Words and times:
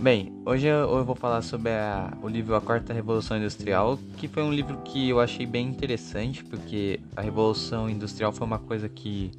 Bem, 0.00 0.32
hoje 0.46 0.66
eu, 0.66 1.04
vou 1.04 1.14
falar 1.14 1.42
sobre 1.42 1.72
a, 1.72 2.10
o 2.22 2.28
livro 2.28 2.54
A 2.54 2.60
Quarta 2.62 2.90
Revolução 2.90 3.36
Industrial, 3.36 3.98
que 4.16 4.28
foi 4.28 4.42
um 4.42 4.50
livro 4.50 4.78
que 4.78 5.10
eu 5.10 5.20
achei 5.20 5.44
bem 5.44 5.68
interessante, 5.68 6.42
porque 6.42 6.98
a 7.14 7.20
Revolução 7.20 7.88
Industrial 7.88 8.32
foi 8.32 8.46
uma 8.46 8.58
coisa 8.58 8.88
que 8.88 9.30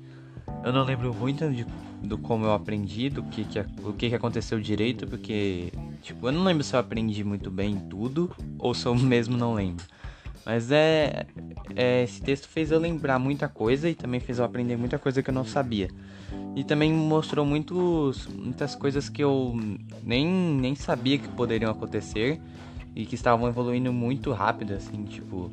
eu 0.64 0.71
não 0.71 0.84
lembro 0.84 1.16
muito 1.16 1.50
de, 1.50 1.66
do 2.04 2.16
como 2.16 2.46
eu 2.46 2.54
aprendi, 2.54 3.10
do 3.10 3.24
que, 3.24 3.43
que, 3.43 3.60
o 3.60 3.92
que, 3.93 4.10
que 4.10 4.16
aconteceu 4.16 4.60
direito, 4.60 5.07
porque, 5.07 5.74
tipo, 6.00 6.28
eu 6.28 6.32
não 6.32 6.43
lembro 6.43 6.64
se 6.64 6.75
eu 6.75 6.80
aprendi 6.80 7.23
muito 7.23 7.50
bem 7.50 7.80
tudo, 7.89 8.30
ou 8.59 8.75
se 8.75 8.86
eu 8.86 8.93
mesmo 8.93 9.36
não 9.36 9.55
lembro. 9.55 9.84
Mas 10.46 10.71
é, 10.71 11.26
é, 11.76 12.04
esse 12.04 12.21
texto 12.21 12.48
fez 12.48 12.71
eu 12.71 12.80
lembrar 12.80 13.20
muita 13.20 13.48
coisa 13.48 13.89
e 13.89 13.94
também 13.94 14.20
fez 14.20 14.39
eu 14.39 14.46
aprender 14.46 14.75
muita 14.75 14.98
coisa 14.98 15.21
que 15.21 15.30
eu 15.30 15.34
não 15.34 15.46
sabia. 15.46 15.88
E 16.56 16.64
também 16.64 16.92
mostrou 16.92 17.46
muitos, 17.46 18.28
muitas 18.28 18.75
coisas 18.75 19.07
que 19.07 19.24
eu 19.24 19.56
nem, 20.04 20.28
nem 20.28 20.75
sabia 20.75 21.18
que 21.18 21.28
poderiam 21.29 21.71
acontecer 21.71 22.42
e 22.96 23.06
que 23.06 23.15
estavam 23.15 23.48
evoluindo 23.48 23.93
muito 23.93 24.32
rápido, 24.32 24.74
assim, 24.74 25.04
tipo. 25.06 25.51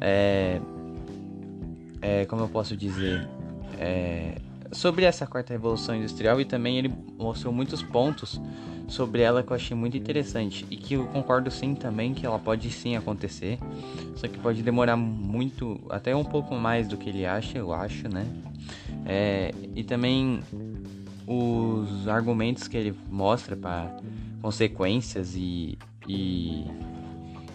É, 0.00 0.60
é, 2.00 2.24
como 2.26 2.42
eu 2.42 2.48
posso 2.48 2.76
dizer? 2.76 3.28
É, 3.78 4.36
sobre 4.72 5.04
essa 5.04 5.26
quarta 5.26 5.52
revolução 5.52 5.94
industrial 5.94 6.40
e 6.40 6.44
também 6.44 6.78
ele 6.78 6.92
mostrou 7.18 7.52
muitos 7.52 7.82
pontos 7.82 8.40
sobre 8.88 9.20
ela 9.20 9.42
que 9.42 9.50
eu 9.50 9.56
achei 9.56 9.76
muito 9.76 9.96
interessante 9.96 10.66
e 10.70 10.76
que 10.76 10.94
eu 10.94 11.06
concordo 11.06 11.50
sim 11.50 11.74
também 11.74 12.14
que 12.14 12.24
ela 12.24 12.38
pode 12.38 12.70
sim 12.70 12.96
acontecer, 12.96 13.58
só 14.16 14.26
que 14.26 14.38
pode 14.38 14.62
demorar 14.62 14.96
muito, 14.96 15.80
até 15.90 16.16
um 16.16 16.24
pouco 16.24 16.54
mais 16.54 16.88
do 16.88 16.96
que 16.96 17.10
ele 17.10 17.26
acha, 17.26 17.58
eu 17.58 17.72
acho, 17.72 18.08
né? 18.08 18.26
É, 19.04 19.54
e 19.76 19.84
também 19.84 20.40
os 21.26 22.08
argumentos 22.08 22.66
que 22.66 22.76
ele 22.76 22.94
mostra 23.10 23.54
para 23.54 23.94
consequências 24.40 25.34
e, 25.36 25.78
e 26.08 26.64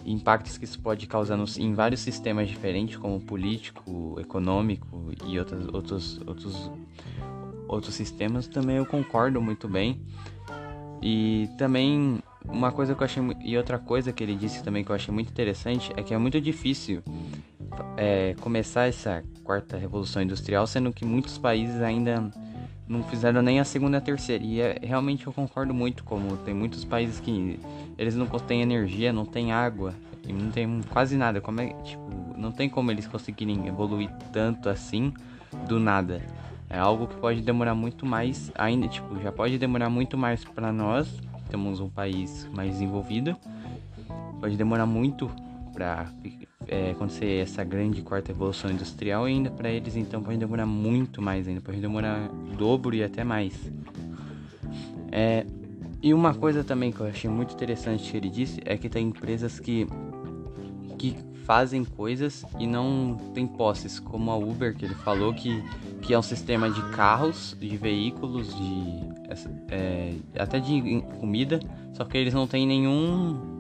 impactos 0.06 0.58
que 0.58 0.66
isso 0.66 0.80
pode 0.80 1.08
causar 1.08 1.38
nos, 1.38 1.58
em 1.58 1.74
vários 1.74 2.02
sistemas 2.02 2.48
diferentes, 2.48 2.98
como 2.98 3.20
político, 3.20 4.18
econômico 4.20 5.12
e 5.26 5.40
outros, 5.40 5.68
outros, 5.74 6.22
outros, 6.26 6.72
outros 7.68 7.96
sistemas, 7.96 8.48
também 8.48 8.78
eu 8.78 8.86
concordo 8.86 9.42
muito 9.42 9.68
bem. 9.68 10.02
E 11.02 11.50
também 11.58 12.20
uma 12.46 12.72
coisa 12.72 12.96
que 12.96 13.02
eu 13.02 13.06
achei 13.06 13.24
e 13.44 13.58
outra 13.58 13.78
coisa 13.78 14.14
que 14.14 14.24
ele 14.24 14.36
disse 14.36 14.64
também 14.64 14.84
que 14.84 14.92
eu 14.92 14.96
achei 14.96 15.14
muito 15.14 15.30
interessante 15.30 15.92
é 15.98 16.04
que 16.04 16.14
é 16.14 16.18
muito 16.18 16.40
difícil 16.40 17.02
é, 17.98 18.36
começar 18.40 18.88
essa 18.88 19.24
quarta 19.44 19.78
revolução 19.78 20.22
industrial, 20.22 20.66
sendo 20.68 20.92
que 20.94 21.06
muitos 21.06 21.38
países 21.38 21.82
ainda 21.82 22.32
não 22.88 23.04
fizeram 23.04 23.42
nem 23.42 23.60
a 23.60 23.64
segunda 23.64 23.98
e 23.98 24.00
a 24.00 24.02
terceira. 24.02 24.44
E 24.44 24.62
é, 24.62 24.80
realmente 24.82 25.26
eu 25.26 25.34
concordo 25.34 25.74
muito, 25.74 26.04
como 26.04 26.38
tem 26.38 26.54
muitos 26.54 26.84
países 26.84 27.20
que 27.20 27.60
eles 27.98 28.16
não 28.16 28.28
têm 28.28 28.62
energia, 28.62 29.14
não 29.14 29.26
têm 29.26 29.52
água 29.52 29.94
e 30.28 30.34
não 30.34 30.52
tem 30.52 30.82
quase 30.90 31.16
nada. 31.16 31.42
Como 31.42 31.62
é, 31.62 31.74
tipo, 31.84 32.04
não 32.38 32.52
tem 32.52 32.70
como 32.70 32.92
eles 32.92 33.08
conseguirem 33.08 33.68
evoluir 33.68 34.10
tanto 34.32 34.70
assim 34.70 35.14
do 35.68 35.80
nada. 35.80 36.22
É 36.70 36.78
algo 36.78 37.08
que 37.08 37.16
pode 37.16 37.42
demorar 37.42 37.76
muito 37.76 38.06
mais, 38.06 38.52
ainda, 38.56 38.88
tipo, 38.88 39.20
já 39.22 39.32
pode 39.32 39.58
demorar 39.60 39.90
muito 39.90 40.18
mais 40.18 40.44
para 40.44 40.72
nós, 40.72 41.22
temos 41.50 41.80
um 41.80 41.88
país 41.88 42.50
mais 42.52 42.72
desenvolvido. 42.72 43.38
Pode 44.40 44.58
demorar 44.58 44.86
muito 44.86 45.30
para 45.74 46.08
é, 46.68 46.92
acontecer 46.92 47.42
essa 47.42 47.64
grande 47.64 48.02
quarta 48.02 48.32
revolução 48.32 48.72
industrial 48.72 49.26
ainda 49.26 49.50
para 49.50 49.70
eles 49.70 49.96
então 49.96 50.22
pode 50.22 50.38
demorar 50.38 50.66
muito 50.66 51.22
mais 51.22 51.48
ainda, 51.48 51.62
pode 51.62 51.80
demorar 51.80 52.30
dobro 52.58 52.96
e 52.96 53.04
até 53.04 53.24
mais. 53.24 53.54
É, 55.12 55.46
e 56.02 56.14
uma 56.14 56.34
coisa 56.34 56.64
também 56.64 56.92
que 56.92 57.00
eu 57.00 57.08
achei 57.08 57.30
muito 57.30 57.54
interessante 57.54 58.12
que 58.12 58.18
ele 58.18 58.30
disse 58.30 58.60
é 58.66 58.78
que 58.78 58.90
tem 58.90 59.08
empresas 59.08 59.60
que 59.60 59.88
que 60.98 61.16
fazem 61.46 61.84
coisas 61.84 62.46
e 62.58 62.66
não 62.66 63.18
tem 63.34 63.46
posses, 63.46 64.00
como 64.00 64.32
a 64.32 64.38
Uber, 64.38 64.76
que 64.76 64.86
ele 64.86 64.96
falou 64.96 65.34
que, 65.34 65.62
que 66.02 66.14
é 66.14 66.20
um 66.20 66.22
sistema 66.22 66.70
de 66.70 66.82
carros, 66.92 67.56
de 67.60 67.76
veículos, 67.76 68.56
de 68.56 69.14
é, 69.70 70.14
até 70.38 70.60
de 70.60 71.02
comida, 71.20 71.60
só 71.94 72.06
que 72.06 72.18
eles 72.18 72.34
não 72.34 72.48
têm 72.48 72.66
nenhum 72.66 73.53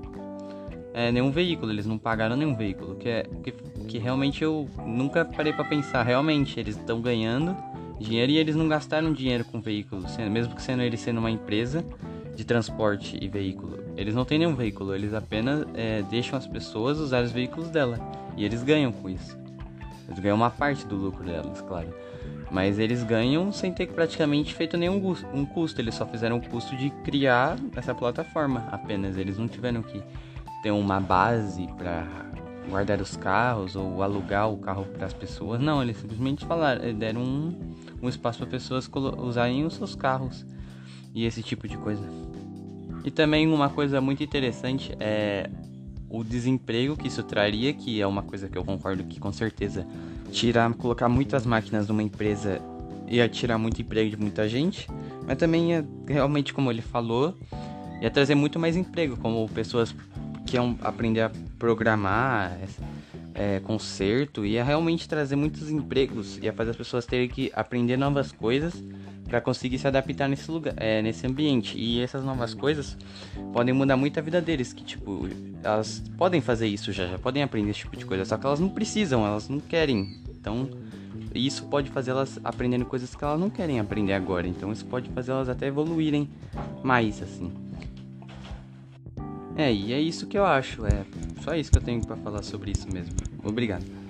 é, 0.93 1.11
nenhum 1.11 1.31
veículo, 1.31 1.71
eles 1.71 1.85
não 1.85 1.97
pagaram 1.97 2.35
nenhum 2.35 2.55
veículo, 2.55 2.95
que 2.95 3.09
é 3.09 3.23
que, 3.43 3.51
que 3.87 3.97
realmente 3.97 4.43
eu 4.43 4.69
nunca 4.85 5.25
parei 5.25 5.51
para 5.51 5.65
pensar, 5.65 6.03
realmente 6.03 6.59
eles 6.59 6.77
estão 6.77 7.01
ganhando 7.01 7.55
dinheiro 7.99 8.31
e 8.31 8.37
eles 8.37 8.55
não 8.55 8.67
gastaram 8.67 9.11
dinheiro 9.11 9.43
com 9.45 9.59
veículos, 9.59 10.15
mesmo 10.17 10.55
que 10.55 10.61
sendo 10.61 10.83
eles 10.83 10.99
sendo 10.99 11.19
uma 11.19 11.31
empresa 11.31 11.83
de 12.35 12.43
transporte 12.43 13.17
e 13.21 13.27
veículo. 13.27 13.79
Eles 13.95 14.15
não 14.15 14.25
têm 14.25 14.39
nenhum 14.39 14.55
veículo, 14.55 14.95
eles 14.95 15.13
apenas 15.13 15.65
é, 15.73 16.01
deixam 16.03 16.37
as 16.37 16.47
pessoas 16.47 16.99
usar 16.99 17.23
os 17.23 17.31
veículos 17.31 17.69
dela. 17.69 17.99
E 18.35 18.43
eles 18.43 18.63
ganham 18.63 18.91
com 18.91 19.09
isso. 19.09 19.37
Eles 20.07 20.19
ganham 20.19 20.35
uma 20.35 20.49
parte 20.49 20.85
do 20.85 20.95
lucro 20.95 21.23
delas, 21.23 21.61
claro. 21.61 21.93
Mas 22.51 22.77
eles 22.77 23.03
ganham 23.03 23.51
sem 23.51 23.71
ter 23.71 23.87
praticamente 23.87 24.53
feito 24.53 24.77
nenhum 24.77 25.15
um 25.33 25.45
custo. 25.45 25.79
Eles 25.79 25.95
só 25.95 26.05
fizeram 26.05 26.37
o 26.37 26.41
custo 26.41 26.75
de 26.75 26.89
criar 27.03 27.57
essa 27.75 27.95
plataforma 27.95 28.67
apenas. 28.71 29.17
Eles 29.17 29.37
não 29.37 29.47
tiveram 29.47 29.81
que 29.81 30.01
ter 30.63 30.71
uma 30.71 30.99
base 30.99 31.67
para 31.77 32.07
guardar 32.69 33.01
os 33.01 33.17
carros 33.17 33.75
ou 33.75 34.01
alugar 34.01 34.49
o 34.49 34.57
carro 34.57 34.85
para 34.85 35.05
as 35.05 35.13
pessoas. 35.13 35.59
Não, 35.59 35.83
eles 35.83 35.97
simplesmente 35.97 36.45
falaram, 36.45 36.93
deram 36.93 37.21
um, 37.21 37.75
um 38.01 38.09
espaço 38.09 38.39
para 38.39 38.47
pessoas 38.47 38.89
usarem 39.17 39.65
os 39.65 39.75
seus 39.75 39.93
carros 39.93 40.45
e 41.13 41.25
esse 41.25 41.43
tipo 41.43 41.67
de 41.67 41.77
coisa. 41.77 42.03
E 43.03 43.11
também 43.11 43.45
uma 43.51 43.69
coisa 43.69 43.99
muito 43.99 44.23
interessante 44.23 44.95
é 44.99 45.49
o 46.09 46.23
desemprego 46.23 46.95
que 46.95 47.07
isso 47.07 47.21
traria, 47.23 47.73
que 47.73 47.99
é 47.99 48.07
uma 48.07 48.23
coisa 48.23 48.47
que 48.47 48.57
eu 48.57 48.63
concordo 48.63 49.03
que 49.03 49.19
com 49.19 49.33
certeza 49.33 49.85
tirar, 50.31 50.73
colocar 50.75 51.09
muitas 51.09 51.45
máquinas 51.45 51.89
numa 51.89 52.01
empresa 52.01 52.61
ia 53.07 53.27
tirar 53.27 53.57
muito 53.57 53.81
emprego 53.81 54.11
de 54.11 54.17
muita 54.17 54.47
gente, 54.47 54.87
mas 55.27 55.37
também 55.37 55.71
ia, 55.71 55.85
realmente 56.07 56.53
como 56.53 56.71
ele 56.71 56.81
falou, 56.81 57.35
ia 58.01 58.09
trazer 58.09 58.35
muito 58.35 58.57
mais 58.57 58.77
emprego, 58.77 59.17
como 59.17 59.47
pessoas 59.49 59.93
que 60.53 60.57
iam 60.57 60.77
aprender 60.83 61.21
a 61.21 61.31
programar, 61.57 62.55
é, 63.33 63.59
conserto, 63.61 64.45
ia 64.45 64.63
realmente 64.63 65.09
trazer 65.09 65.35
muitos 65.35 65.71
empregos, 65.71 66.37
ia 66.37 66.53
fazer 66.53 66.69
as 66.69 66.77
pessoas 66.77 67.07
terem 67.07 67.27
que 67.27 67.51
aprender 67.55 67.97
novas 67.97 68.31
coisas 68.31 68.71
para 69.27 69.41
conseguir 69.41 69.79
se 69.79 69.87
adaptar 69.87 70.27
nesse 70.27 70.51
lugar, 70.51 70.75
é, 70.77 71.01
nesse 71.01 71.25
ambiente. 71.25 71.75
E 71.75 72.01
essas 72.01 72.23
novas 72.23 72.53
coisas 72.53 72.95
podem 73.51 73.73
mudar 73.73 73.97
muito 73.97 74.19
a 74.19 74.21
vida 74.21 74.39
deles, 74.39 74.73
que 74.73 74.83
tipo, 74.83 75.27
elas 75.63 76.03
podem 76.19 76.39
fazer 76.39 76.67
isso 76.67 76.91
já, 76.91 77.07
já 77.07 77.17
podem 77.17 77.41
aprender 77.41 77.71
esse 77.71 77.79
tipo 77.79 77.97
de 77.97 78.05
coisa, 78.05 78.23
só 78.23 78.37
que 78.37 78.45
elas 78.45 78.59
não 78.59 78.69
precisam, 78.69 79.25
elas 79.25 79.49
não 79.49 79.59
querem. 79.59 80.21
Então, 80.39 80.69
isso 81.33 81.65
pode 81.65 81.89
fazer 81.89 82.11
elas 82.11 82.39
aprenderem 82.43 82.85
coisas 82.85 83.15
que 83.15 83.23
elas 83.23 83.39
não 83.39 83.49
querem 83.49 83.79
aprender 83.79 84.13
agora. 84.13 84.47
Então, 84.47 84.71
isso 84.71 84.85
pode 84.85 85.09
fazer 85.09 85.31
elas 85.31 85.49
até 85.49 85.65
evoluírem 85.65 86.29
mais 86.83 87.23
assim. 87.23 87.62
É, 89.55 89.71
e 89.71 89.93
é 89.93 89.99
isso 89.99 90.25
que 90.25 90.37
eu 90.37 90.45
acho, 90.45 90.85
é 90.85 91.05
só 91.43 91.55
isso 91.55 91.71
que 91.71 91.77
eu 91.77 91.81
tenho 91.81 92.01
para 92.05 92.15
falar 92.17 92.41
sobre 92.41 92.71
isso 92.71 92.91
mesmo. 92.91 93.13
Obrigado. 93.43 94.02